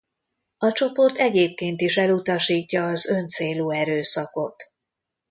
A 0.57 0.71
csoport 0.71 1.17
egyébként 1.17 1.81
is 1.81 1.97
elutasítja 1.97 2.83
az 2.85 3.05
öncélú 3.07 3.69
erőszakot. 3.69 4.63